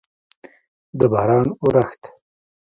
د 0.99 1.01
باران 1.11 1.47
اورښت 1.63 2.01